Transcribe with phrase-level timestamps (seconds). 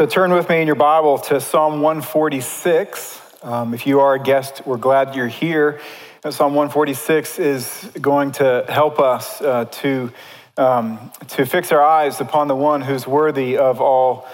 [0.00, 3.20] So turn with me in your Bible to Psalm 146.
[3.42, 5.78] Um, if you are a guest, we're glad you're here.
[6.22, 10.10] Psalm 146 is going to help us uh, to,
[10.56, 14.26] um, to fix our eyes upon the one who's worthy of all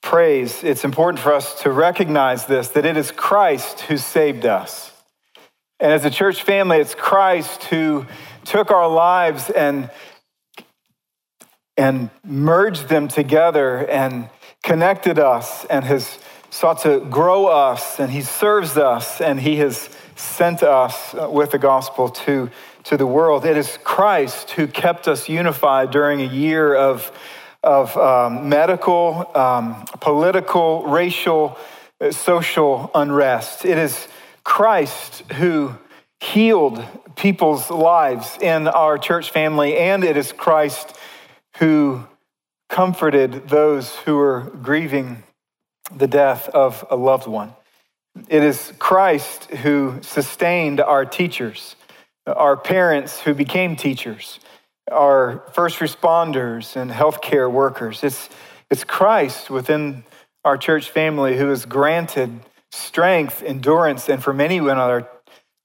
[0.00, 0.64] praise.
[0.64, 4.90] It's important for us to recognize this that it is Christ who saved us.
[5.78, 8.06] And as a church family, it's Christ who
[8.46, 9.90] took our lives and,
[11.76, 14.30] and merged them together and
[14.62, 16.18] connected us and has
[16.50, 21.58] sought to grow us, and He serves us, and He has sent us with the
[21.58, 22.50] gospel to,
[22.84, 23.44] to the world.
[23.44, 27.10] It is Christ who kept us unified during a year of,
[27.62, 31.56] of um, medical, um, political, racial,
[32.00, 33.64] uh, social unrest.
[33.64, 34.08] It is
[34.44, 35.74] Christ who
[36.20, 36.84] healed
[37.16, 40.96] people's lives in our church family, and it is Christ
[41.58, 42.04] who
[42.70, 45.22] comforted those who were grieving
[45.94, 47.52] the death of a loved one.
[48.28, 51.76] It is Christ who sustained our teachers,
[52.26, 54.38] our parents who became teachers,
[54.90, 58.02] our first responders and healthcare workers.
[58.04, 58.28] It's,
[58.70, 60.04] it's Christ within
[60.44, 62.40] our church family who has granted
[62.70, 65.08] strength, endurance, and for many in our,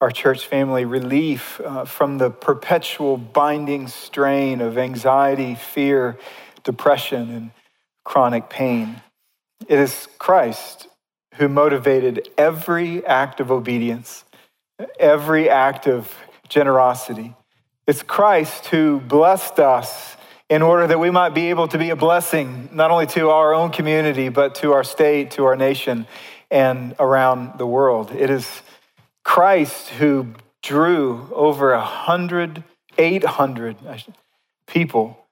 [0.01, 6.17] our church family, relief uh, from the perpetual binding strain of anxiety, fear,
[6.65, 7.51] depression, and
[8.03, 9.01] chronic pain.
[9.67, 10.87] It is Christ
[11.35, 14.25] who motivated every act of obedience,
[14.99, 16.13] every act of
[16.49, 17.33] generosity.
[17.87, 20.17] It's Christ who blessed us
[20.49, 23.53] in order that we might be able to be a blessing not only to our
[23.53, 26.07] own community, but to our state, to our nation,
[26.51, 28.11] and around the world.
[28.11, 28.61] It is
[29.23, 32.63] Christ who drew over a hundred,
[32.97, 33.77] eight hundred
[34.67, 35.24] people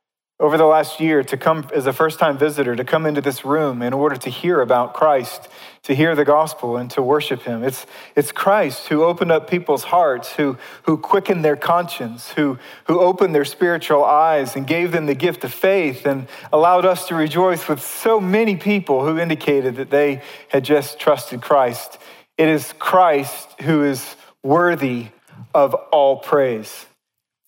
[0.44, 3.46] over the last year to come as a first time visitor, to come into this
[3.46, 5.48] room in order to hear about Christ,
[5.84, 7.64] to hear the gospel, and to worship him.
[7.64, 13.00] It's, it's Christ who opened up people's hearts, who, who quickened their conscience, who, who
[13.00, 17.16] opened their spiritual eyes and gave them the gift of faith and allowed us to
[17.16, 21.98] rejoice with so many people who indicated that they had just trusted Christ.
[22.38, 25.08] It is Christ who is worthy
[25.54, 26.86] of all praise.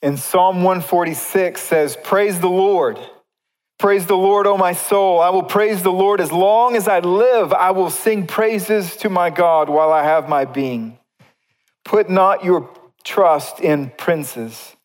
[0.06, 3.00] And Psalm 146 says, Praise the Lord.
[3.80, 5.20] Praise the Lord, O my soul.
[5.20, 7.52] I will praise the Lord as long as I live.
[7.52, 11.00] I will sing praises to my God while I have my being.
[11.84, 12.70] Put not your
[13.04, 14.76] trust in princes,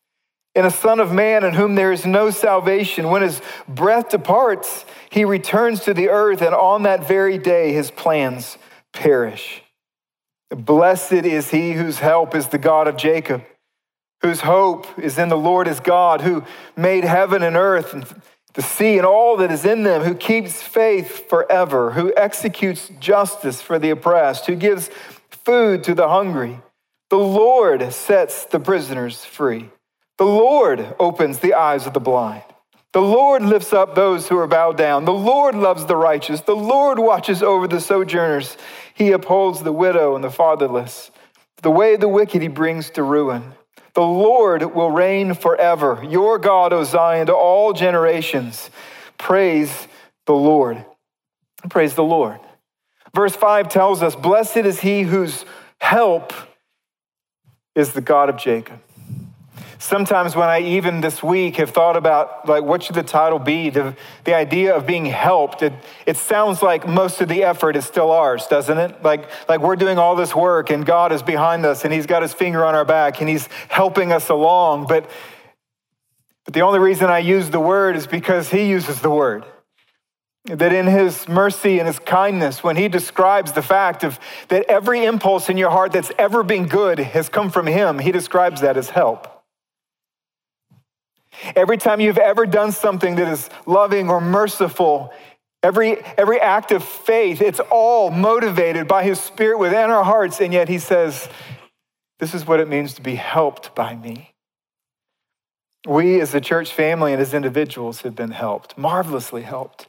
[0.55, 3.09] in a son of man in whom there is no salvation.
[3.09, 7.91] When his breath departs, he returns to the earth, and on that very day his
[7.91, 8.57] plans
[8.91, 9.61] perish.
[10.49, 13.43] Blessed is he whose help is the God of Jacob
[14.21, 16.43] whose hope is in the Lord his God, who
[16.75, 18.05] made heaven and earth and
[18.53, 23.61] the sea and all that is in them, who keeps faith forever, who executes justice
[23.61, 24.89] for the oppressed, who gives
[25.29, 26.59] food to the hungry.
[27.09, 29.69] The Lord sets the prisoners free.
[30.17, 32.43] The Lord opens the eyes of the blind.
[32.93, 35.05] The Lord lifts up those who are bowed down.
[35.05, 36.41] The Lord loves the righteous.
[36.41, 38.57] The Lord watches over the sojourners.
[38.93, 41.09] He upholds the widow and the fatherless.
[41.61, 43.53] The way of the wicked he brings to ruin.
[43.93, 46.03] The Lord will reign forever.
[46.07, 48.69] Your God, O Zion, to all generations.
[49.17, 49.87] Praise
[50.25, 50.85] the Lord.
[51.69, 52.39] Praise the Lord.
[53.13, 55.45] Verse 5 tells us Blessed is he whose
[55.79, 56.33] help
[57.75, 58.79] is the God of Jacob.
[59.81, 63.71] Sometimes when I even this week have thought about like what should the title be,
[63.71, 65.73] the, the idea of being helped, it,
[66.05, 69.01] it sounds like most of the effort is still ours, doesn't it?
[69.01, 72.21] Like, like we're doing all this work and God is behind us and he's got
[72.21, 74.85] his finger on our back and he's helping us along.
[74.85, 75.09] But,
[76.45, 79.45] but the only reason I use the word is because he uses the word
[80.45, 85.05] that in his mercy and his kindness, when he describes the fact of that every
[85.05, 88.77] impulse in your heart that's ever been good has come from him, he describes that
[88.77, 89.40] as help.
[91.55, 95.13] Every time you've ever done something that is loving or merciful,
[95.63, 100.39] every, every act of faith, it's all motivated by His Spirit within our hearts.
[100.39, 101.29] And yet He says,
[102.19, 104.33] This is what it means to be helped by me.
[105.87, 109.87] We as a church family and as individuals have been helped, marvelously helped.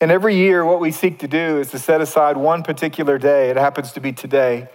[0.00, 3.50] And every year, what we seek to do is to set aside one particular day,
[3.50, 4.68] it happens to be today,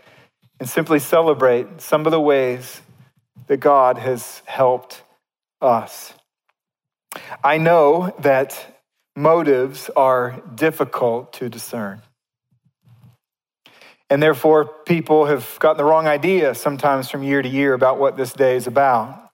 [0.60, 2.82] and simply celebrate some of the ways
[3.48, 5.02] that God has helped
[5.62, 6.14] us.
[7.44, 8.82] I know that
[9.16, 12.02] motives are difficult to discern.
[14.10, 18.18] And therefore, people have gotten the wrong idea sometimes from year to year about what
[18.18, 19.32] this day is about.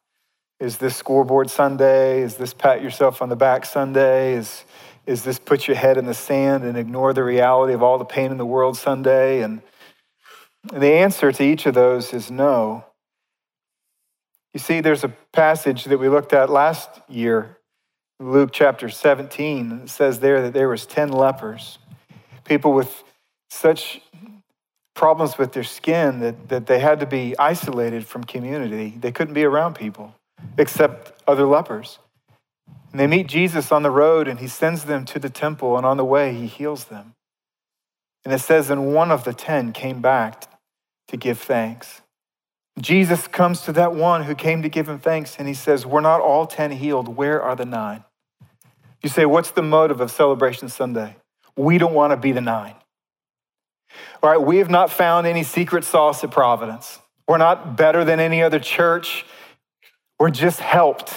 [0.59, 2.21] Is this scoreboard Sunday?
[2.21, 4.35] Is this pat yourself on the back Sunday?
[4.35, 4.63] Is,
[5.05, 8.05] is this put your head in the sand and ignore the reality of all the
[8.05, 9.41] pain in the world Sunday?
[9.41, 9.61] And
[10.71, 12.85] the answer to each of those is no.
[14.53, 17.57] You see, there's a passage that we looked at last year,
[18.19, 19.81] Luke chapter 17.
[19.83, 21.79] It says there that there was 10 lepers,
[22.43, 23.03] people with
[23.49, 24.01] such
[24.93, 28.95] problems with their skin that, that they had to be isolated from community.
[28.99, 30.15] They couldn't be around people
[30.57, 31.99] except other lepers.
[32.91, 35.85] And they meet Jesus on the road and he sends them to the temple, and
[35.85, 37.13] on the way, he heals them.
[38.25, 40.43] And it says, and one of the ten came back
[41.07, 42.01] to give thanks.
[42.79, 46.01] Jesus comes to that one who came to give him thanks, and he says, We're
[46.01, 47.15] not all ten healed.
[47.15, 48.03] Where are the nine?
[49.01, 51.17] You say, What's the motive of Celebration Sunday?
[51.55, 52.75] We don't want to be the nine.
[54.23, 56.99] All right, we have not found any secret sauce at Providence.
[57.27, 59.25] We're not better than any other church.
[60.19, 61.13] We're just helped.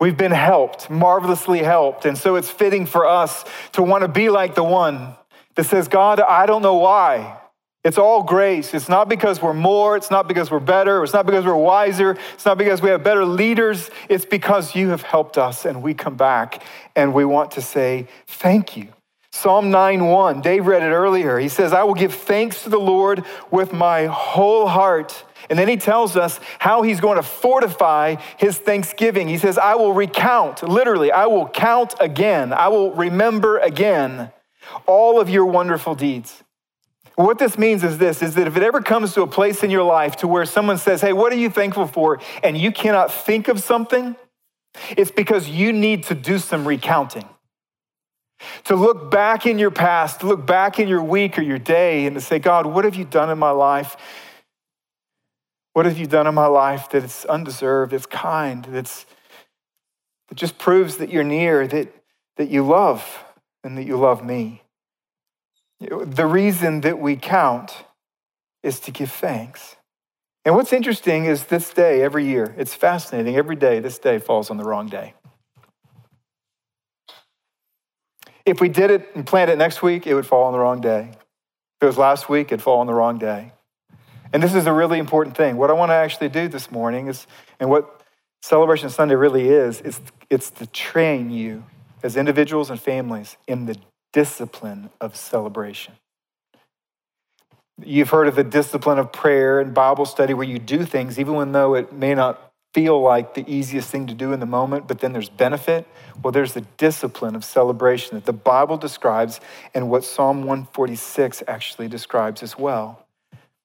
[0.00, 2.04] We've been helped, marvelously helped.
[2.04, 5.14] And so it's fitting for us to want to be like the one
[5.54, 7.38] that says, God, I don't know why.
[7.84, 8.74] It's all grace.
[8.74, 9.96] It's not because we're more.
[9.96, 11.02] It's not because we're better.
[11.02, 12.16] It's not because we're wiser.
[12.34, 13.90] It's not because we have better leaders.
[14.08, 16.62] It's because you have helped us and we come back
[16.94, 18.88] and we want to say thank you.
[19.32, 21.38] Psalm 9:1, Dave read it earlier.
[21.38, 25.24] He says, I will give thanks to the Lord with my whole heart.
[25.50, 29.26] And then he tells us how he's going to fortify his thanksgiving.
[29.26, 32.52] He says, I will recount, literally, I will count again.
[32.52, 34.30] I will remember again
[34.86, 36.41] all of your wonderful deeds.
[37.22, 39.70] What this means is this is that if it ever comes to a place in
[39.70, 42.20] your life to where someone says, Hey, what are you thankful for?
[42.42, 44.16] and you cannot think of something,
[44.96, 47.28] it's because you need to do some recounting.
[48.64, 52.06] To look back in your past, to look back in your week or your day,
[52.06, 53.96] and to say, God, what have you done in my life?
[55.74, 59.06] What have you done in my life that it's undeserved, it's kind, that's,
[60.28, 61.94] that just proves that you're near, that,
[62.36, 63.24] that you love,
[63.62, 64.61] and that you love me?
[65.88, 67.84] The reason that we count
[68.62, 69.76] is to give thanks.
[70.44, 73.36] And what's interesting is this day, every year, it's fascinating.
[73.36, 75.14] Every day, this day falls on the wrong day.
[78.44, 80.80] If we did it and planned it next week, it would fall on the wrong
[80.80, 81.10] day.
[81.10, 83.52] If it was last week, it'd fall on the wrong day.
[84.32, 85.56] And this is a really important thing.
[85.56, 87.26] What I want to actually do this morning is,
[87.60, 88.02] and what
[88.42, 91.64] Celebration Sunday really is, is it's to train you
[92.02, 93.76] as individuals and families in the
[94.12, 95.94] discipline of celebration.
[97.84, 101.34] You've heard of the discipline of prayer and Bible study where you do things even
[101.34, 104.88] when though it may not feel like the easiest thing to do in the moment,
[104.88, 105.86] but then there's benefit.
[106.22, 109.40] Well, there's the discipline of celebration that the Bible describes
[109.74, 113.06] and what Psalm 146 actually describes as well.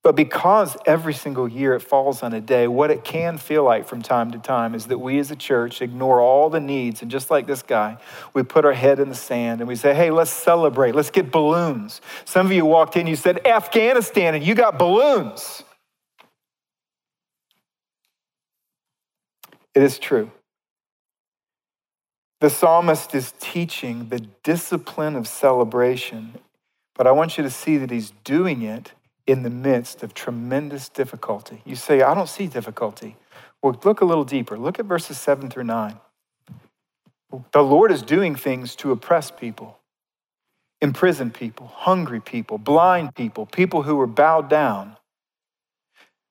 [0.08, 3.86] But because every single year it falls on a day, what it can feel like
[3.86, 7.02] from time to time is that we as a church ignore all the needs.
[7.02, 7.98] And just like this guy,
[8.34, 10.96] we put our head in the sand and we say, hey, let's celebrate.
[10.96, 12.00] Let's get balloons.
[12.24, 15.66] Some of you walked in, you said, Afghanistan, and you got balloons.
[19.76, 20.32] It is true.
[22.40, 26.36] The psalmist is teaching the discipline of celebration,
[26.96, 28.94] but I want you to see that he's doing it
[29.28, 31.62] in the midst of tremendous difficulty.
[31.66, 33.18] You say, I don't see difficulty.
[33.62, 34.58] Well, look a little deeper.
[34.58, 36.00] Look at verses 7 through 9.
[37.52, 39.80] The Lord is doing things to oppress people,
[40.82, 44.96] imprison people, hungry people, blind people, people who are bowed down,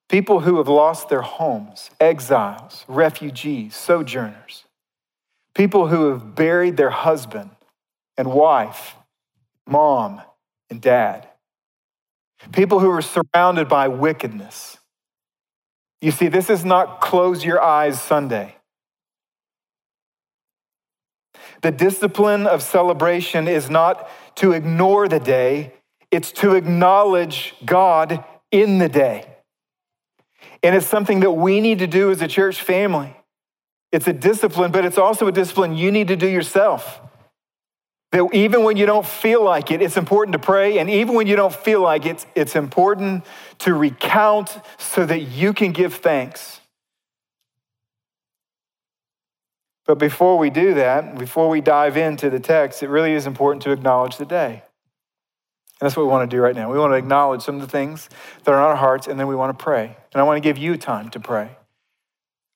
[0.09, 4.65] people who have lost their homes, exiles, refugees, sojourners,
[5.55, 7.51] people who have buried their husband
[8.17, 8.95] and wife,
[9.67, 10.23] mom
[10.71, 11.29] and dad
[12.53, 14.79] people who are surrounded by wickedness.
[16.01, 18.57] You see, this is not close your eyes Sunday.
[21.63, 25.73] The discipline of celebration is not to ignore the day,
[26.11, 29.27] it's to acknowledge God in the day.
[30.63, 33.17] And it's something that we need to do as a church family.
[33.93, 37.01] It's a discipline, but it's also a discipline you need to do yourself.
[38.13, 40.79] That even when you don't feel like it, it's important to pray.
[40.79, 43.25] And even when you don't feel like it, it's important
[43.61, 46.61] to recount so that you can give thanks.
[49.87, 53.63] But before we do that, before we dive into the text, it really is important
[53.63, 54.63] to acknowledge the day.
[55.79, 56.73] And that's what we want to do right now.
[56.73, 58.09] We want to acknowledge some of the things
[58.45, 59.97] that are on our hearts, and then we want to pray.
[60.13, 61.57] And I want to give you time to pray.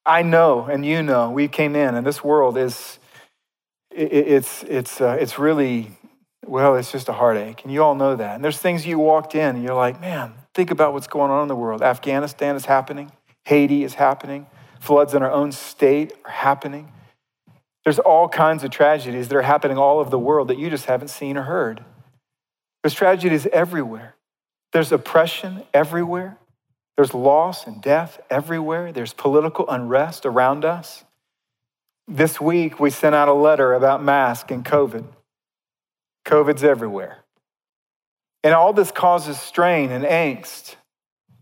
[0.07, 2.99] I know, and you know, we came in, and this world is
[3.91, 5.91] it's, it's, uh, it's really,
[6.47, 7.63] well, it's just a heartache.
[7.65, 8.37] And you all know that.
[8.37, 11.43] And there's things you walked in and you're like, man, think about what's going on
[11.43, 11.83] in the world.
[11.83, 13.13] Afghanistan is happening,
[13.45, 14.47] Haiti is happening,
[14.79, 16.93] floods in our own state are happening.
[17.85, 20.87] There's all kinds of tragedies that are happening all over the world that you just
[20.87, 21.85] haven't seen or heard.
[22.83, 24.17] There's tragedies everywhere.
[24.73, 26.39] There's oppression everywhere.
[26.97, 28.93] There's loss and death everywhere.
[28.93, 31.05] There's political unrest around us.
[32.13, 35.05] This week, we sent out a letter about masks and COVID.
[36.25, 37.19] COVID's everywhere.
[38.43, 40.75] And all this causes strain and angst.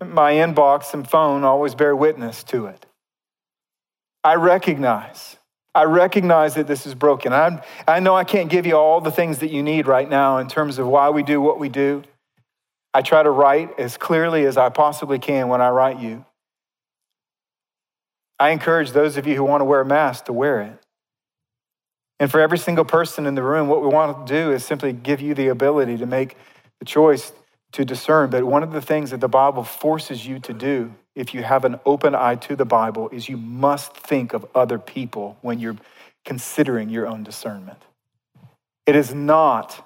[0.05, 2.85] My inbox and phone always bear witness to it.
[4.23, 5.39] I recognize,
[5.75, 7.33] I recognize that this is broken.
[7.33, 10.37] i I know I can't give you all the things that you need right now
[10.37, 12.03] in terms of why we do what we do.
[12.93, 16.27] I try to write as clearly as I possibly can when I write you.
[18.39, 20.79] I encourage those of you who want to wear a mask to wear it.
[22.21, 24.93] And for every single person in the room, what we want to do is simply
[24.93, 26.37] give you the ability to make
[26.79, 27.33] the choice
[27.73, 28.31] to discern.
[28.31, 31.65] But one of the things that the Bible forces you to do, if you have
[31.65, 35.77] an open eye to the Bible, is you must think of other people when you're
[36.25, 37.83] considering your own discernment.
[38.87, 39.85] It is not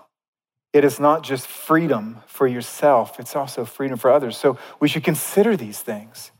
[0.72, 4.38] it is not just freedom for yourself, it's also freedom for others.
[4.38, 6.31] So we should consider these things.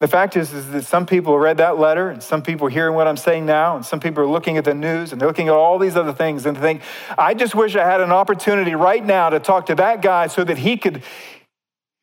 [0.00, 2.94] The fact is, is that some people read that letter, and some people are hearing
[2.94, 5.48] what I'm saying now, and some people are looking at the news and they're looking
[5.48, 6.82] at all these other things and think,
[7.16, 10.44] I just wish I had an opportunity right now to talk to that guy so
[10.44, 11.02] that he could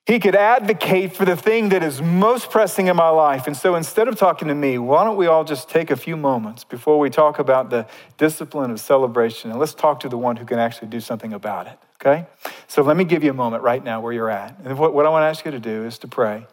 [0.07, 3.45] he could advocate for the thing that is most pressing in my life.
[3.45, 6.17] And so instead of talking to me, why don't we all just take a few
[6.17, 7.86] moments before we talk about the
[8.17, 11.67] discipline of celebration and let's talk to the one who can actually do something about
[11.67, 12.25] it, okay?
[12.67, 14.57] So let me give you a moment right now where you're at.
[14.65, 16.48] And what, what I want to ask you to do is to pray.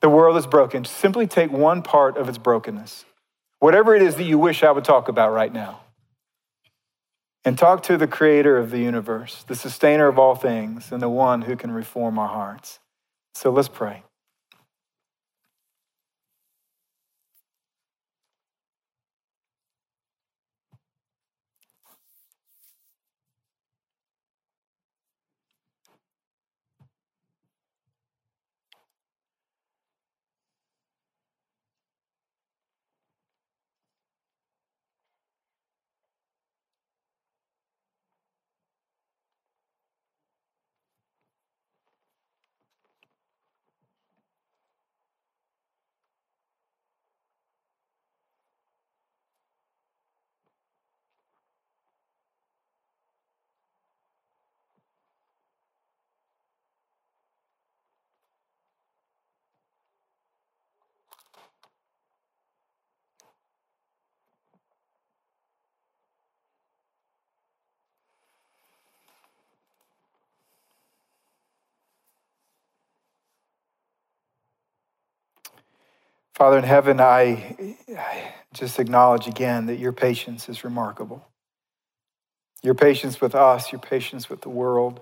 [0.00, 0.84] The world is broken.
[0.84, 3.04] Simply take one part of its brokenness,
[3.58, 5.80] whatever it is that you wish I would talk about right now.
[7.44, 11.08] And talk to the creator of the universe, the sustainer of all things, and the
[11.08, 12.80] one who can reform our hearts.
[13.34, 14.02] So let's pray.
[76.36, 77.74] Father in heaven, I,
[78.52, 81.26] just acknowledge again that your patience is remarkable.
[82.62, 85.00] Your patience with us, your patience with the world.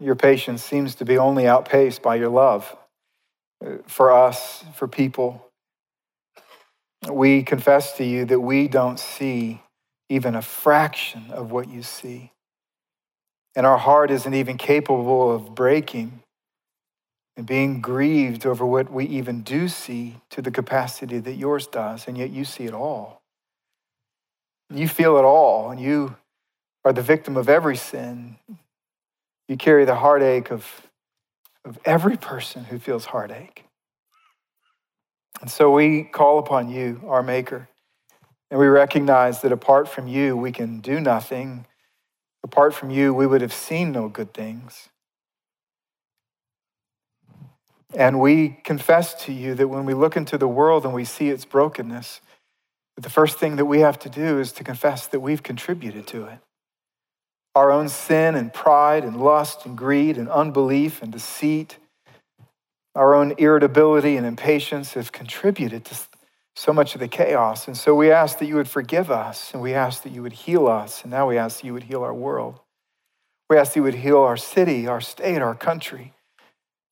[0.00, 2.76] Your patience seems to be only outpaced by your love
[3.64, 5.46] uh, for us, for people.
[7.08, 9.62] We confess to you that we don't see
[10.08, 12.32] even a fraction of what you see.
[13.54, 16.24] And our heart isn't even capable of breaking
[17.38, 22.08] and being grieved over what we even do see to the capacity that yours does,
[22.08, 23.22] and yet you see it all.
[24.74, 26.16] You feel it all, and you
[26.84, 28.38] are the victim of every sin.
[29.46, 30.66] You carry the heartache of,
[31.64, 33.64] of every person who feels heartache.
[35.40, 37.68] And so we call upon you, our Maker,
[38.50, 41.66] and we recognize that apart from you, we can do nothing.
[42.42, 44.88] Apart from you, we would have seen no good things.
[47.94, 51.30] And we confess to you that when we look into the world and we see
[51.30, 52.20] its brokenness,
[52.96, 56.24] the first thing that we have to do is to confess that we've contributed to
[56.24, 56.38] it.
[57.54, 61.78] Our own sin and pride and lust and greed and unbelief and deceit,
[62.94, 65.96] our own irritability and impatience have contributed to
[66.56, 67.68] so much of the chaos.
[67.68, 70.32] And so we ask that you would forgive us and we ask that you would
[70.32, 71.02] heal us.
[71.02, 72.58] And now we ask that you would heal our world.
[73.48, 76.14] We ask that you would heal our city, our state, our country.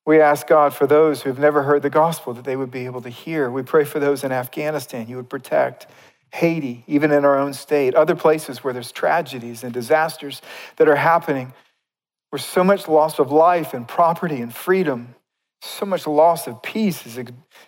[0.06, 3.02] We ask God for those who've never heard the gospel that they would be able
[3.02, 3.50] to hear.
[3.50, 5.88] We pray for those in Afghanistan you would protect.
[6.32, 10.42] Haiti, even in our own state, other places where there's tragedies and disasters
[10.76, 11.52] that are happening,
[12.30, 15.14] where so much loss of life and property and freedom,
[15.60, 17.18] so much loss of peace is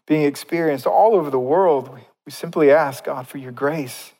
[0.07, 1.91] being experienced all over the world.
[2.25, 4.13] We simply ask, God, for your grace.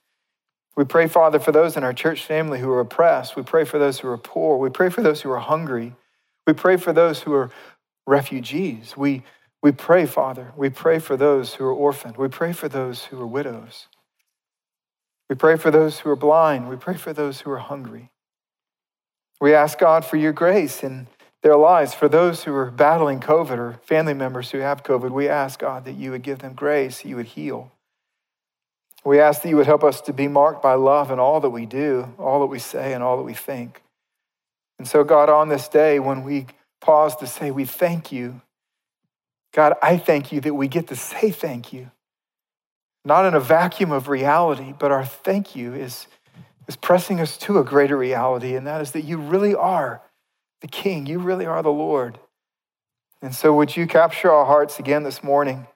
[0.77, 3.37] We pray, Father, for those in our church family who are oppressed.
[3.37, 4.57] We pray for those who are poor.
[4.57, 5.95] We pray for those who are hungry.
[6.47, 7.51] We pray for those who are
[8.09, 8.97] refugees.
[8.97, 9.23] We,
[9.61, 12.17] We pray, Father, we pray for those who are orphaned.
[12.17, 13.89] We pray for those who are widows.
[15.29, 16.69] We pray for those who are blind.
[16.69, 18.11] We pray for those who are hungry.
[19.41, 21.09] We ask God for your grace in
[21.43, 21.93] their lives.
[21.93, 25.85] For those who are battling COVID or family members who have COVID, we ask God
[25.85, 27.73] that you would give them grace, you would heal.
[29.05, 31.51] We ask that you would help us to be marked by love in all that
[31.51, 33.83] we do, all that we say, and all that we think.
[34.79, 36.47] And so, God, on this day, when we
[36.81, 38.41] pause to say, we thank you,
[39.53, 41.91] God, I thank you that we get to say thank you,
[43.05, 46.07] not in a vacuum of reality, but our thank you is,
[46.67, 50.03] is pressing us to a greater reality, and that is that you really are
[50.61, 52.19] the King, you really are the Lord.
[53.23, 55.67] And so, would you capture our hearts again this morning?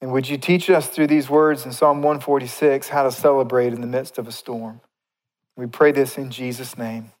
[0.00, 3.80] And would you teach us through these words in Psalm 146 how to celebrate in
[3.80, 4.80] the midst of a storm?
[5.56, 7.12] We pray this in Jesus' name.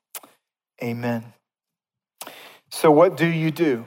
[0.82, 1.32] Amen.
[2.74, 3.86] So, what do you do?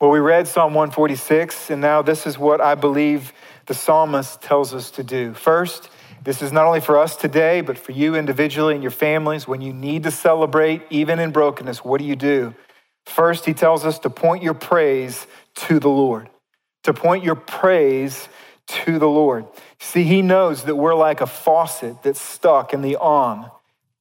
[0.00, 3.32] Well, we read Psalm 146, and now this is what I believe
[3.66, 5.34] the psalmist tells us to do.
[5.34, 5.88] First,
[6.24, 9.46] this is not only for us today, but for you individually and your families.
[9.46, 12.56] When you need to celebrate, even in brokenness, what do you do?
[13.06, 16.28] First, he tells us to point your praise to the Lord,
[16.82, 18.28] to point your praise
[18.66, 19.46] to the Lord.
[19.78, 23.48] See, he knows that we're like a faucet that's stuck in the on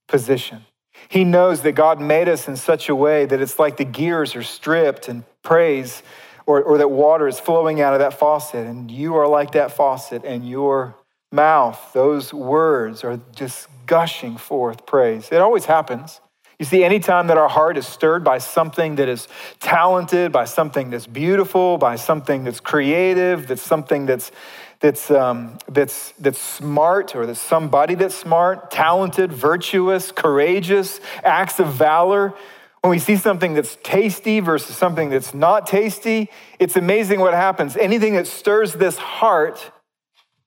[0.08, 0.66] position.
[1.10, 4.36] He knows that God made us in such a way that it's like the gears
[4.36, 6.04] are stripped and praise
[6.46, 8.66] or, or that water is flowing out of that faucet.
[8.66, 10.96] And you are like that faucet, and your
[11.32, 15.30] mouth, those words are just gushing forth praise.
[15.32, 16.22] It always happens.
[16.60, 19.28] You see, anytime that our heart is stirred by something that is
[19.60, 24.32] talented, by something that's beautiful, by something that's creative, that's something that's
[24.80, 31.74] that's, um, that's, that's smart or that's somebody that's smart, talented, virtuous, courageous, acts of
[31.74, 32.34] valor.
[32.82, 36.30] When we see something that's tasty versus something that's not tasty,
[36.60, 37.76] it's amazing what happens.
[37.76, 39.72] Anything that stirs this heart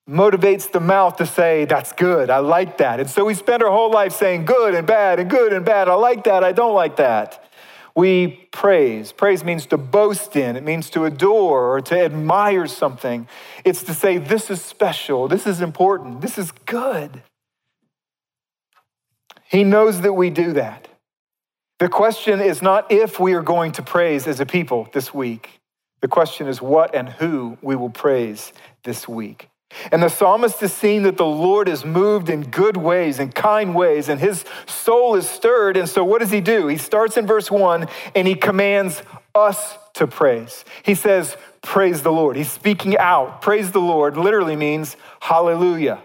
[0.09, 3.01] motivates the mouth to say, That's good, I like that.
[3.01, 5.89] And so we spend our whole life saying good and bad and good and bad.
[5.89, 7.50] I like that, I don't like that
[7.95, 9.13] we praise.
[9.13, 13.29] Praise means to boast in, it means to adore or to admire something.
[13.65, 17.23] It's to say, this is special, this is important, this is good.
[19.45, 20.89] He knows that we do that.
[21.79, 25.61] The question is not if we are going to praise as a people this week.
[26.00, 28.53] The question is what and who we will praise
[28.85, 29.50] this week.
[29.93, 33.75] And the psalmist is seeing that the Lord is moved in good ways and kind
[33.75, 35.76] ways, and his soul is stirred.
[35.76, 36.67] And so, what does he do?
[36.67, 39.02] He starts in verse one and he commands
[39.35, 40.65] us to praise.
[40.83, 42.37] He says, Praise the Lord.
[42.37, 43.43] He's speaking out.
[43.43, 46.02] Praise the Lord literally means hallelujah.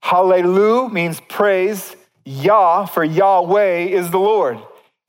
[0.00, 1.96] Hallelujah means praise.
[2.24, 4.58] Yah for Yahweh is the Lord.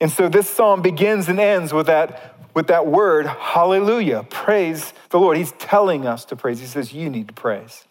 [0.00, 5.18] And so this psalm begins and ends with that with that word, hallelujah, praise the
[5.18, 5.36] Lord.
[5.36, 6.60] He's telling us to praise.
[6.60, 7.84] He says, You need to praise.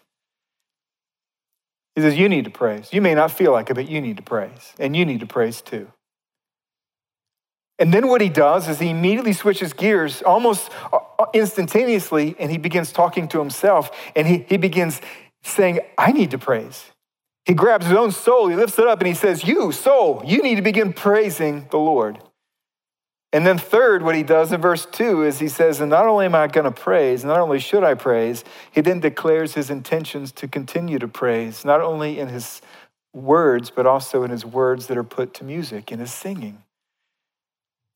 [1.94, 2.88] He says, You need to praise.
[2.92, 4.72] You may not feel like it, but you need to praise.
[4.78, 5.88] And you need to praise too.
[7.78, 12.50] And then what he does is he immediately switches gears almost uh, uh, instantaneously and
[12.50, 15.00] he begins talking to himself and he, he begins
[15.42, 16.84] saying, I need to praise.
[17.44, 20.42] He grabs his own soul, he lifts it up, and he says, You, soul, you
[20.42, 22.18] need to begin praising the Lord.
[23.34, 26.26] And then, third, what he does in verse 2 is he says, And not only
[26.26, 30.30] am I going to praise, not only should I praise, he then declares his intentions
[30.32, 32.62] to continue to praise, not only in his
[33.12, 36.62] words, but also in his words that are put to music, in his singing.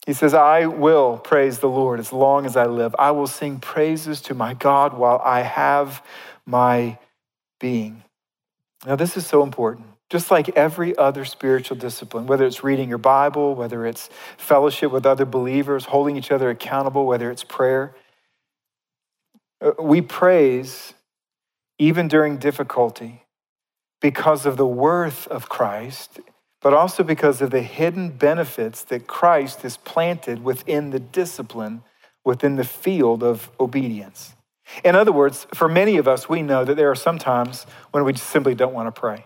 [0.07, 2.97] He says, I will praise the Lord as long as I live.
[2.99, 6.03] I will sing praises to my God while I have
[6.47, 6.99] my
[7.61, 8.03] being.
[8.85, 9.87] Now, this is so important.
[10.11, 15.05] Just like every other spiritual discipline, whether it's reading your Bible, whether it's fellowship with
[15.05, 17.95] other believers, holding each other accountable, whether it's prayer,
[19.61, 20.95] uh, we praise
[21.79, 23.25] even during difficulty
[24.01, 26.21] because of the worth of Christ,
[26.61, 31.83] but also because of the hidden benefits that Christ has planted within the discipline,
[32.25, 34.35] within the field of obedience.
[34.85, 38.05] In other words, for many of us, we know that there are some times when
[38.05, 39.25] we simply don't want to pray.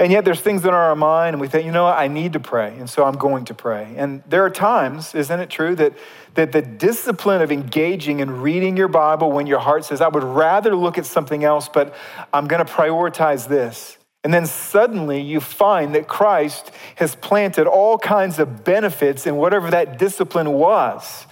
[0.00, 1.98] And yet there's things that are in our mind, and we think, you know what,
[1.98, 3.92] I need to pray, and so I'm going to pray.
[3.98, 5.92] And there are times, isn't it true, that,
[6.36, 10.24] that the discipline of engaging and reading your Bible when your heart says, I would
[10.24, 11.94] rather look at something else, but
[12.32, 13.98] I'm going to prioritize this.
[14.24, 19.70] And then suddenly you find that Christ has planted all kinds of benefits in whatever
[19.70, 21.26] that discipline was.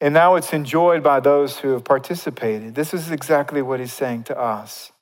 [0.00, 2.76] And now it's enjoyed by those who have participated.
[2.76, 4.92] This is exactly what he's saying to us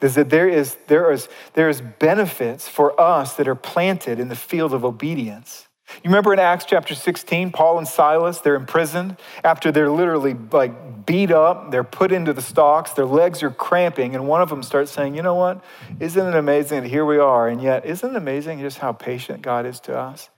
[0.00, 4.28] is that there is, there, is, there is benefits for us that are planted in
[4.28, 5.68] the field of obedience.
[6.04, 11.06] You remember in Acts chapter 16, Paul and Silas, they're imprisoned after they're literally like
[11.06, 14.62] beat up, they're put into the stocks, their legs are cramping, and one of them
[14.62, 15.64] starts saying, You know what?
[15.98, 17.48] Isn't it amazing that here we are?
[17.48, 20.28] And yet, isn't it amazing just how patient God is to us?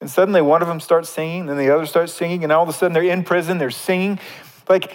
[0.00, 2.68] And suddenly one of them starts singing, then the other starts singing, and all of
[2.68, 4.20] a sudden they're in prison, they're singing.
[4.68, 4.94] Like,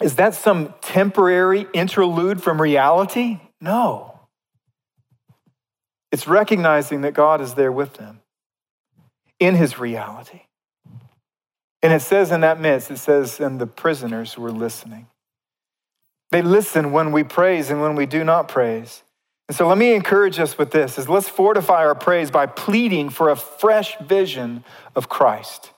[0.00, 3.40] is that some temporary interlude from reality?
[3.60, 4.20] No.
[6.12, 8.20] It's recognizing that God is there with them
[9.38, 10.42] in his reality.
[11.82, 15.06] And it says in that midst, it says, and the prisoners were listening.
[16.30, 19.02] They listen when we praise and when we do not praise.
[19.48, 23.10] And so let me encourage us with this is let's fortify our praise by pleading
[23.10, 25.70] for a fresh vision of Christ.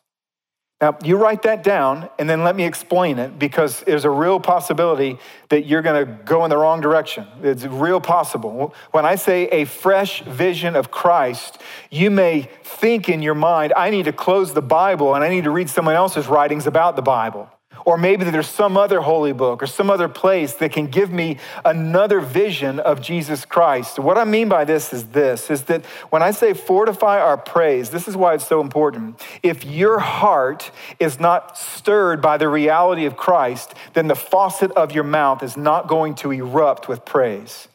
[0.81, 4.39] Now, you write that down and then let me explain it because there's a real
[4.39, 7.27] possibility that you're going to go in the wrong direction.
[7.43, 8.75] It's real possible.
[8.93, 11.61] When I say a fresh vision of Christ,
[11.91, 15.45] you may think in your mind, I need to close the Bible and I need
[15.45, 17.51] to read someone else's writings about the Bible.
[17.89, 21.39] Or maybe there's some other holy book or some other place that can give me
[21.65, 23.99] another vision of Jesus Christ.
[23.99, 27.89] What I mean by this is this is that when I say fortify our praise,
[27.89, 29.19] this is why it's so important.
[29.43, 30.71] If your heart
[31.01, 35.57] is not stirred by the reality of Christ, then the faucet of your mouth is
[35.57, 37.69] not going to erupt with praise.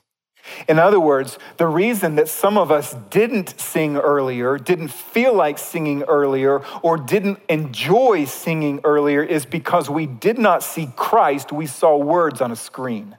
[0.67, 5.57] In other words, the reason that some of us didn't sing earlier, didn't feel like
[5.57, 11.65] singing earlier, or didn't enjoy singing earlier is because we did not see Christ, we
[11.65, 13.17] saw words on a screen.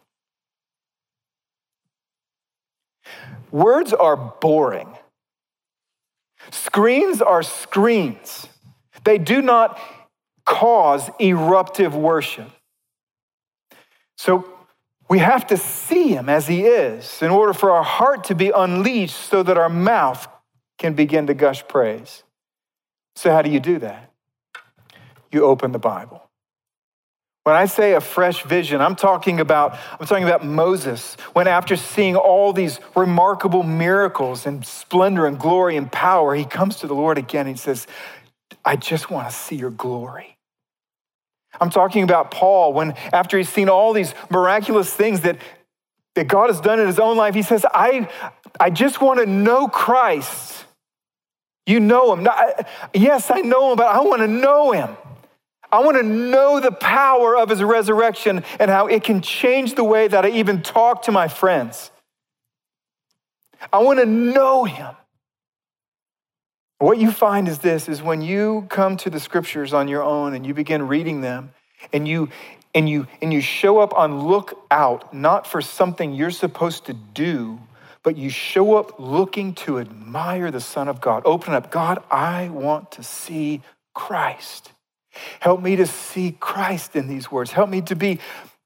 [3.50, 4.88] Words are boring.
[6.50, 8.48] Screens are screens.
[9.04, 9.78] They do not
[10.44, 12.50] cause eruptive worship.
[14.16, 14.53] So
[15.08, 18.50] we have to see him as he is in order for our heart to be
[18.50, 20.26] unleashed so that our mouth
[20.78, 22.22] can begin to gush praise.
[23.16, 24.10] So, how do you do that?
[25.30, 26.22] You open the Bible.
[27.44, 31.76] When I say a fresh vision, I'm talking about I'm talking about Moses when after
[31.76, 36.94] seeing all these remarkable miracles and splendor and glory and power, he comes to the
[36.94, 37.86] Lord again and he says,
[38.64, 40.33] "I just want to see your glory."
[41.60, 45.38] I'm talking about Paul when, after he's seen all these miraculous things that,
[46.14, 48.08] that God has done in his own life, he says, I,
[48.58, 50.64] I just want to know Christ.
[51.66, 52.24] You know him.
[52.24, 54.96] Not, yes, I know him, but I want to know him.
[55.72, 59.82] I want to know the power of his resurrection and how it can change the
[59.82, 61.90] way that I even talk to my friends.
[63.72, 64.94] I want to know him.
[66.84, 70.34] What you find is this is when you come to the scriptures on your own
[70.34, 71.54] and you begin reading them
[71.94, 72.28] and you
[72.74, 77.58] and you and you show up on lookout not for something you're supposed to do,
[78.02, 81.22] but you show up looking to admire the Son of God.
[81.24, 83.62] Open up, God, I want to see
[83.94, 84.70] Christ.
[85.40, 87.50] Help me to see Christ in these words.
[87.50, 88.20] Help me to be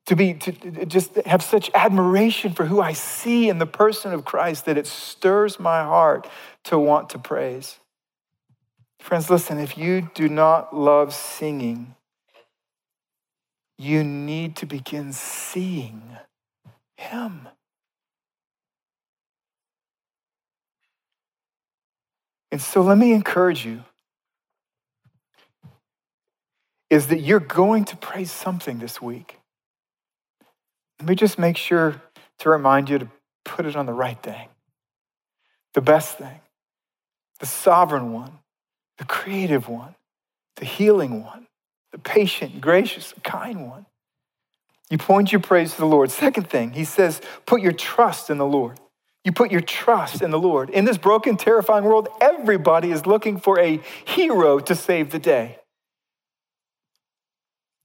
[0.07, 4.25] to be to just have such admiration for who I see in the person of
[4.25, 6.29] Christ that it stirs my heart
[6.65, 7.79] to want to praise.
[9.01, 11.95] Friends, listen, if you do not love singing,
[13.79, 16.03] you need to begin seeing
[16.97, 17.49] Him.
[22.51, 23.85] And so let me encourage you
[26.91, 29.39] is that you're going to praise something this week.
[30.99, 32.03] Let me just make sure
[32.39, 33.09] to remind you to
[33.45, 34.49] put it on the right thing,
[35.75, 36.41] the best thing,
[37.41, 38.39] the sovereign one,
[38.99, 39.95] the creative one,
[40.57, 41.47] the healing one,
[41.93, 43.87] the patient, gracious, kind one.
[44.91, 46.11] You point your praise to the Lord.
[46.11, 48.79] Second thing, he says, put your trust in the Lord.
[49.25, 50.71] You put your trust in the Lord.
[50.71, 55.59] In this broken, terrifying world, everybody is looking for a hero to save the day.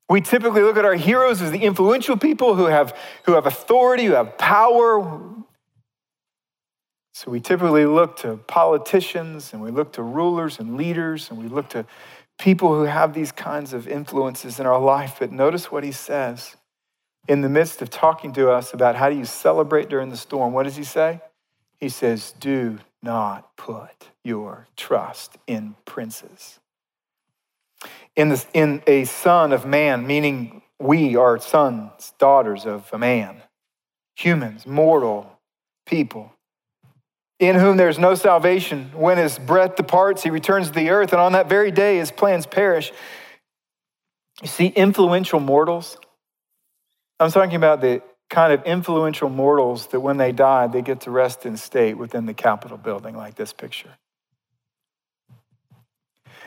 [0.09, 4.05] We typically look at our heroes as the influential people who have, who have authority,
[4.05, 5.21] who have power,
[7.13, 11.47] so we typically look to politicians and we look to rulers and leaders and we
[11.47, 11.85] look to
[12.39, 15.17] people who have these kinds of influences in our life.
[15.19, 16.55] But notice what he says
[17.27, 20.53] in the midst of talking to us about how do you celebrate during the storm.
[20.53, 21.21] What does he say?
[21.79, 26.59] He says, Do not put your trust in princes.
[28.15, 33.43] In, this, in a son of man, meaning we are sons, daughters of a man,
[34.15, 35.39] humans, mortal
[35.85, 36.33] people
[37.39, 38.91] in whom there's no salvation.
[38.93, 42.11] When his breath departs, he returns to the earth, and on that very day, his
[42.11, 42.91] plans perish.
[44.41, 45.97] You see, influential mortals,
[47.19, 51.11] I'm talking about the kind of influential mortals that when they die, they get to
[51.11, 53.91] rest in state within the Capitol building, like this picture.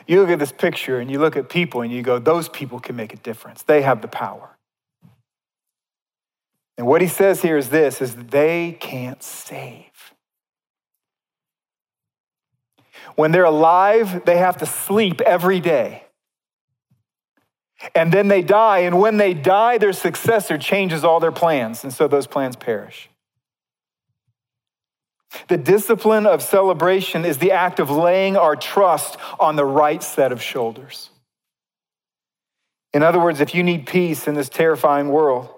[0.05, 2.79] you look at this picture and you look at people and you go, those people
[2.79, 3.63] can make a difference.
[3.63, 4.49] They have the power.
[6.77, 9.85] And what he says here is this is they can't save.
[13.17, 16.03] When they're alive, they have to sleep every day.
[17.95, 21.91] And then they die, and when they die, their successor changes all their plans, and
[21.91, 23.09] so those plans perish.
[25.47, 30.31] The discipline of celebration is the act of laying our trust on the right set
[30.31, 31.09] of shoulders.
[32.93, 35.49] In other words, if you need peace in this terrifying world,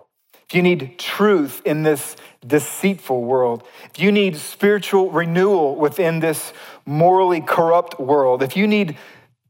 [0.49, 6.53] if you need truth in this deceitful world, if you need spiritual renewal within this
[6.89, 8.97] morally corrupt world, if you need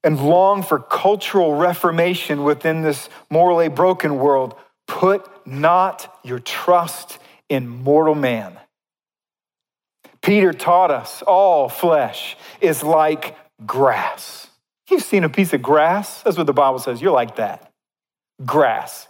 [0.03, 4.55] and long for cultural reformation within this morally broken world,
[4.87, 8.57] put not your trust in mortal man.
[10.21, 14.47] Peter taught us all flesh is like grass.
[14.89, 16.21] You've seen a piece of grass?
[16.23, 17.01] That's what the Bible says.
[17.01, 17.71] You're like that.
[18.45, 19.08] Grass.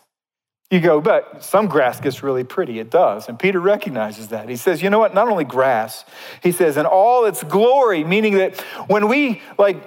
[0.72, 2.80] You go, but some grass gets really pretty.
[2.80, 3.28] It does.
[3.28, 4.50] And Peter recognizes that.
[4.50, 5.16] He says, you know what?
[5.16, 6.06] Not only grass,
[6.44, 9.78] he says, in all its glory, meaning that when we like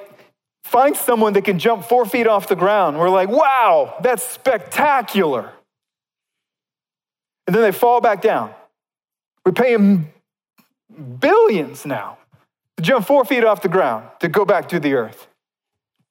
[0.65, 5.53] find someone that can jump four feet off the ground, we're like, wow, that's spectacular.
[7.47, 8.53] And then they fall back down.
[9.47, 10.13] We pay them
[11.21, 12.19] billions now
[12.77, 15.29] to jump four feet off the ground to go back to the earth.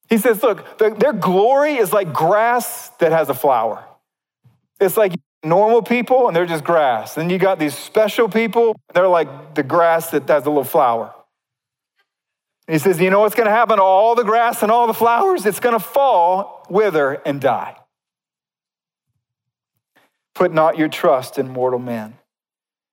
[0.08, 3.84] He says, look, their glory is like grass that has a flower.
[4.82, 5.14] It's like
[5.44, 7.14] normal people and they're just grass.
[7.14, 11.14] Then you got these special people, they're like the grass that has a little flower.
[12.68, 14.94] he says, You know what's going to happen to all the grass and all the
[14.94, 15.46] flowers?
[15.46, 17.76] It's going to fall, wither, and die.
[20.34, 22.18] Put not your trust in mortal man.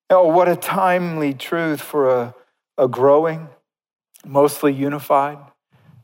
[0.09, 2.35] Oh, what a timely truth for a,
[2.77, 3.49] a growing,
[4.25, 5.37] mostly unified,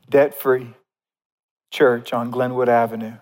[0.08, 0.74] debt free
[1.72, 3.18] church on Glenwood Avenue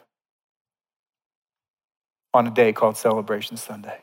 [2.35, 4.01] on a day called Celebration Sunday.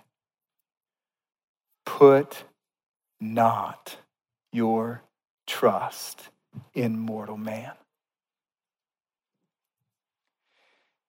[1.85, 2.45] Put
[3.19, 3.97] not
[4.53, 5.03] your
[5.45, 6.29] trust
[6.73, 7.73] in mortal man.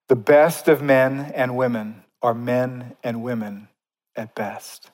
[0.08, 3.68] The best of men and women are men and women
[4.16, 4.90] at best.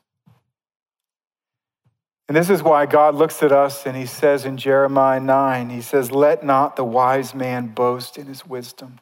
[2.28, 5.80] And this is why God looks at us and he says in Jeremiah 9, he
[5.80, 9.00] says, Let not the wise man boast in his wisdom.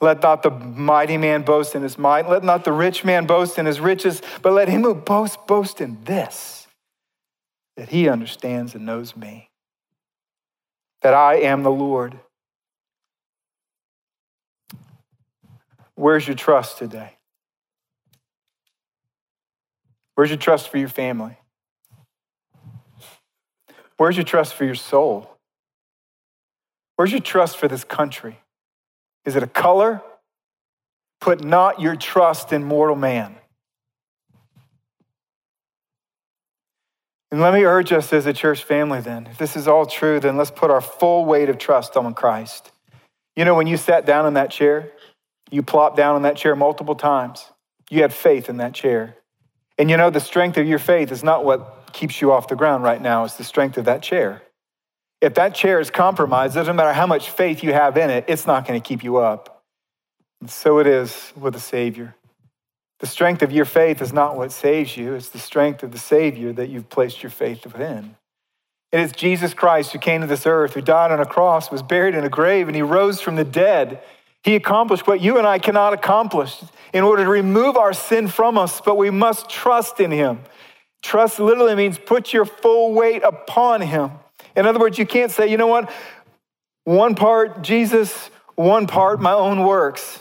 [0.00, 2.28] Let not the mighty man boast in his might.
[2.28, 5.80] Let not the rich man boast in his riches, but let him who boasts boast
[5.80, 6.66] in this,
[7.76, 9.50] that he understands and knows me,
[11.02, 12.18] that I am the Lord.
[15.94, 17.16] Where's your trust today?
[20.16, 21.38] Where's your trust for your family?
[23.96, 25.30] Where's your trust for your soul?
[26.96, 28.40] Where's your trust for this country?
[29.24, 30.02] Is it a color?
[31.20, 33.36] Put not your trust in mortal man.
[37.30, 40.20] And let me urge us as a church family then, if this is all true,
[40.20, 42.70] then let's put our full weight of trust on Christ.
[43.34, 44.92] You know, when you sat down in that chair,
[45.50, 47.50] you plopped down in that chair multiple times.
[47.90, 49.16] You had faith in that chair.
[49.76, 52.56] And you know, the strength of your faith is not what keeps you off the
[52.56, 54.43] ground right now it's the strength of that chair.
[55.20, 58.46] If that chair is compromised, doesn't matter how much faith you have in it, it's
[58.46, 59.62] not going to keep you up.
[60.40, 62.14] And so it is with the Savior.
[63.00, 65.98] The strength of your faith is not what saves you, it's the strength of the
[65.98, 68.16] Savior that you've placed your faith within.
[68.92, 71.82] It is Jesus Christ who came to this earth, who died on a cross, was
[71.82, 74.00] buried in a grave, and he rose from the dead.
[74.44, 78.56] He accomplished what you and I cannot accomplish in order to remove our sin from
[78.56, 80.40] us, but we must trust in him.
[81.02, 84.12] Trust literally means put your full weight upon him.
[84.56, 85.90] In other words, you can't say, you know what,
[86.84, 90.20] one part Jesus, one part my own works.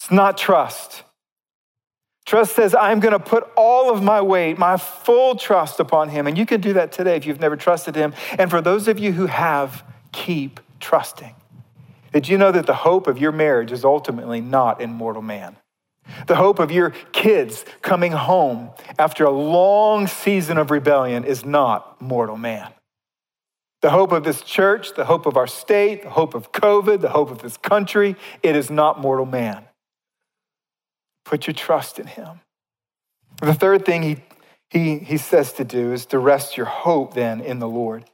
[0.00, 1.04] It's not trust.
[2.24, 6.26] Trust says, I'm going to put all of my weight, my full trust upon him.
[6.26, 8.14] And you can do that today if you've never trusted him.
[8.38, 11.34] And for those of you who have, keep trusting.
[12.12, 15.56] Did you know that the hope of your marriage is ultimately not in mortal man?
[16.26, 22.00] The hope of your kids coming home after a long season of rebellion is not
[22.00, 22.72] mortal man.
[23.82, 27.10] The hope of this church, the hope of our state, the hope of COVID, the
[27.10, 29.64] hope of this country, it is not mortal man.
[31.24, 32.40] Put your trust in him.
[33.40, 34.16] The third thing he,
[34.70, 38.04] he, he says to do is to rest your hope then in the Lord.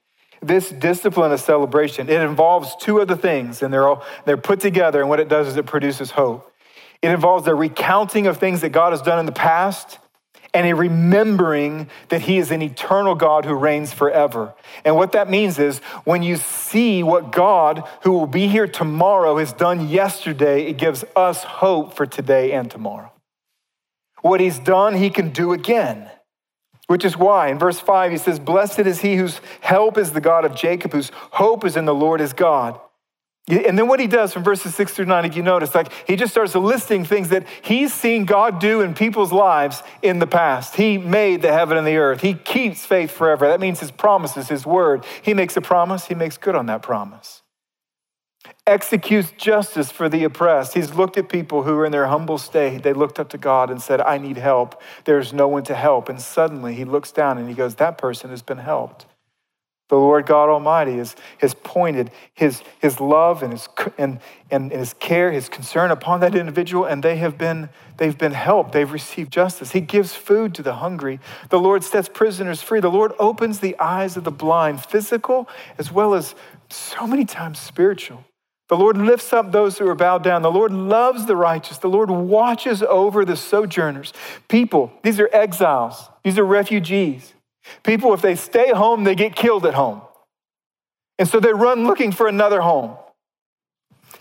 [0.41, 5.01] This discipline of celebration, it involves two other things, and they're all they're put together,
[5.01, 6.51] and what it does is it produces hope.
[7.03, 9.99] It involves the recounting of things that God has done in the past,
[10.55, 14.55] and a remembering that he is an eternal God who reigns forever.
[14.85, 19.39] And what that means is when you see what God, who will be here tomorrow,
[19.39, 23.13] has done yesterday, it gives us hope for today and tomorrow.
[24.23, 26.11] What he's done, he can do again.
[26.87, 30.23] Which is why in verse 5 he says, Blessed is he whose help is the
[30.23, 32.81] God of Jacob, whose hope is in the Lord his God.
[33.49, 36.17] And then what he does from verses six through nine, if you notice, like he
[36.17, 40.77] just starts listing things that he's seen God do in people's lives in the past.
[40.77, 42.21] He made the heaven and the earth.
[42.21, 43.49] He keeps faith forever.
[43.49, 45.07] That means his promises, his word.
[45.23, 47.43] He makes a promise, he makes good on that promise.
[48.67, 50.75] Executes justice for the oppressed.
[50.75, 52.83] He's looked at people who are in their humble state.
[52.83, 54.81] They looked up to God and said, I need help.
[55.05, 56.11] There's no one to help.
[56.11, 59.07] And suddenly he looks down and he goes, That person has been helped.
[59.89, 64.21] The Lord God Almighty has, has pointed his, his love and his, and,
[64.51, 68.73] and his care, his concern upon that individual, and they have been, they've been helped.
[68.73, 69.73] They've received justice.
[69.73, 71.21] He gives food to the hungry.
[71.49, 72.81] The Lord sets prisoners free.
[72.81, 75.49] The Lord opens the eyes of the blind, physical
[75.79, 76.35] as well as
[76.69, 78.25] so many times spiritual.
[78.69, 80.43] The Lord lifts up those who are bowed down.
[80.43, 81.79] The Lord loves the righteous.
[81.79, 84.13] The Lord watches over the sojourners.
[84.49, 87.33] People, these are exiles, these are refugees.
[87.83, 90.03] People, if they stay home, they get killed at home.
[91.19, 92.97] And so they run looking for another home.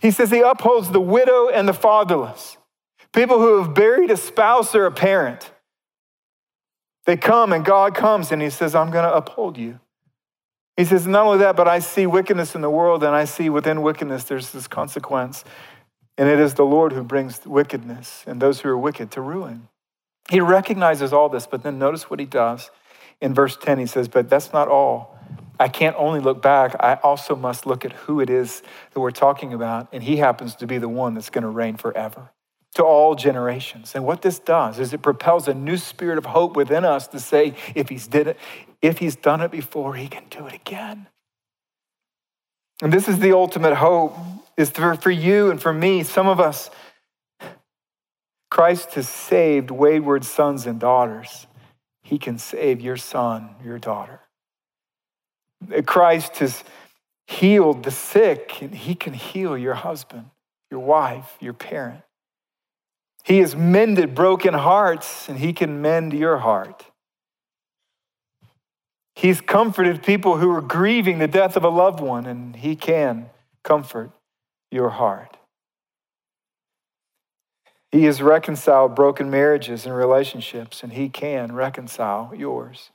[0.01, 2.57] He says he upholds the widow and the fatherless,
[3.13, 5.51] people who have buried a spouse or a parent.
[7.05, 9.79] They come and God comes and he says, I'm going to uphold you.
[10.75, 13.49] He says, not only that, but I see wickedness in the world, and I see
[13.49, 15.43] within wickedness there's this consequence.
[16.19, 19.69] And it is the Lord who brings wickedness and those who are wicked to ruin.
[20.29, 22.69] He recognizes all this, but then notice what he does.
[23.21, 25.17] In verse 10, he says, But that's not all.
[25.59, 28.61] I can't only look back, I also must look at who it is
[28.93, 29.87] that we're talking about.
[29.91, 32.31] And he happens to be the one that's going to reign forever
[32.75, 33.95] to all generations.
[33.95, 37.19] And what this does is it propels a new spirit of hope within us to
[37.19, 38.37] say, if he's did it,
[38.83, 41.07] if he's done it before, he can do it again.
[42.83, 44.15] And this is the ultimate hope
[44.55, 46.03] is for, for you and for me.
[46.03, 46.69] Some of us,
[48.51, 51.47] Christ has saved wayward sons and daughters.
[52.07, 54.21] He can save your son, your daughter.
[55.85, 56.63] Christ has
[57.25, 60.29] healed the sick, and he can heal your husband,
[60.71, 61.99] your wife, your parent.
[63.25, 66.85] He has mended broken hearts, and he can mend your heart.
[69.13, 73.29] He's comforted people who are grieving the death of a loved one, and he can
[73.65, 74.11] comfort
[74.71, 75.35] your heart.
[77.91, 82.91] He has reconciled broken marriages and relationships, and He can reconcile yours.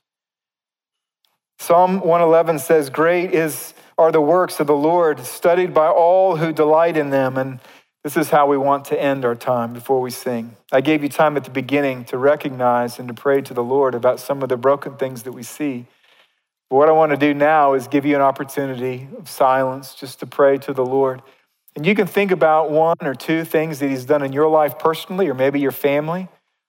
[1.59, 6.53] Psalm 111 says, Great is, are the works of the Lord, studied by all who
[6.53, 7.39] delight in them.
[7.39, 7.61] And
[8.03, 10.57] this is how we want to end our time before we sing.
[10.73, 13.95] I gave you time at the beginning to recognize and to pray to the Lord
[13.95, 15.87] about some of the broken things that we see.
[16.69, 20.19] But what I want to do now is give you an opportunity of silence just
[20.19, 21.23] to pray to the Lord.
[21.75, 24.79] And you can think about one or two things that he's done in your life
[24.79, 26.29] personally, or maybe your family,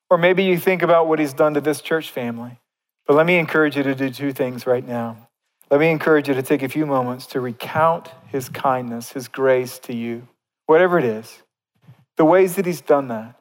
[0.09, 2.59] or maybe you think about what he's done to this church family.
[3.05, 5.29] But let me encourage you to do two things right now.
[5.69, 9.79] Let me encourage you to take a few moments to recount his kindness, his grace
[9.79, 10.27] to you,
[10.67, 11.41] whatever it is,
[12.15, 13.35] the ways that he's done that.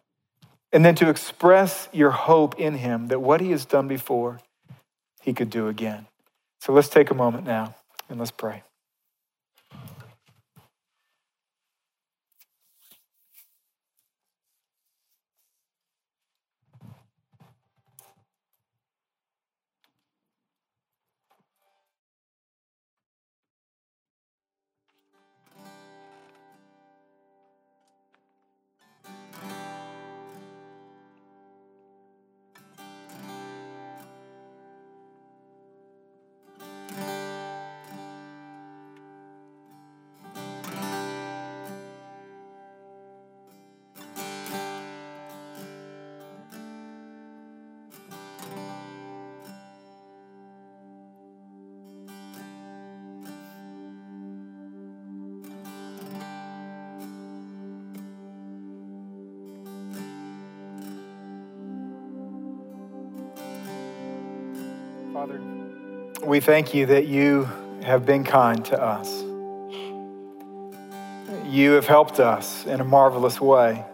[0.72, 4.40] And then to express your hope in him that what he has done before,
[5.20, 6.07] he could do again.
[6.61, 7.75] So let's take a moment now
[8.09, 8.62] and let's pray.
[65.23, 65.41] Father,
[66.25, 67.49] we thank you that you
[67.85, 69.23] have been kind to us.
[71.47, 73.85] You have helped us in a marvelous way.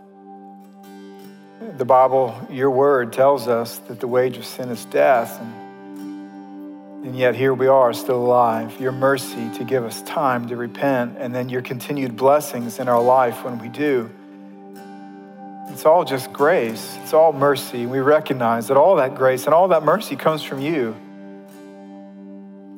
[1.76, 7.14] The Bible, your word, tells us that the wage of sin is death, and, and
[7.14, 8.80] yet here we are still alive.
[8.80, 13.02] Your mercy to give us time to repent, and then your continued blessings in our
[13.02, 14.10] life when we do.
[15.68, 16.96] It's all just grace.
[17.02, 17.84] It's all mercy.
[17.84, 20.96] We recognize that all that grace and all that mercy comes from you.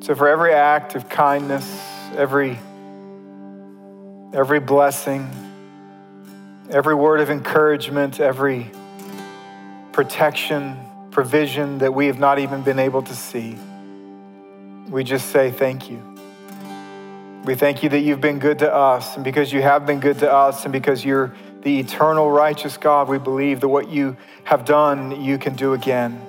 [0.01, 1.67] So for every act of kindness,
[2.17, 2.59] every
[4.33, 5.29] every blessing,
[6.71, 8.71] every word of encouragement, every
[9.93, 10.79] protection,
[11.11, 13.59] provision that we have not even been able to see.
[14.89, 16.03] We just say thank you.
[17.45, 20.19] We thank you that you've been good to us, and because you have been good
[20.21, 24.65] to us, and because you're the eternal righteous God, we believe that what you have
[24.65, 26.21] done, you can do again.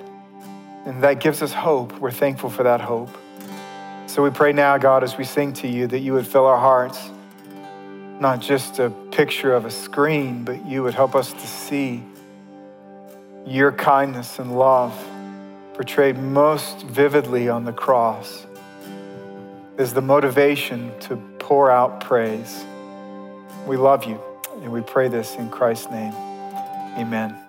[0.84, 1.98] And that gives us hope.
[2.00, 3.16] We're thankful for that hope.
[4.12, 6.58] So we pray now, God, as we sing to you, that you would fill our
[6.58, 7.10] hearts,
[8.20, 12.02] not just a picture of a screen, but you would help us to see
[13.46, 14.92] your kindness and love
[15.72, 18.46] portrayed most vividly on the cross
[19.78, 22.66] is the motivation to pour out praise.
[23.66, 24.20] We love you,
[24.60, 26.12] and we pray this in Christ's name.
[26.98, 27.41] Amen.